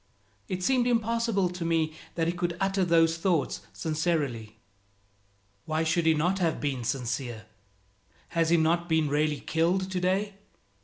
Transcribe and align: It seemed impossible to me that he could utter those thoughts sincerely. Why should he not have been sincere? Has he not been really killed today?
It 0.47 0.63
seemed 0.63 0.87
impossible 0.87 1.47
to 1.49 1.63
me 1.63 1.93
that 2.15 2.25
he 2.25 2.33
could 2.33 2.57
utter 2.59 2.83
those 2.83 3.17
thoughts 3.19 3.61
sincerely. 3.71 4.57
Why 5.65 5.83
should 5.83 6.07
he 6.07 6.15
not 6.15 6.39
have 6.39 6.59
been 6.59 6.83
sincere? 6.83 7.45
Has 8.29 8.49
he 8.49 8.57
not 8.57 8.89
been 8.89 9.09
really 9.09 9.41
killed 9.41 9.91
today? 9.91 10.33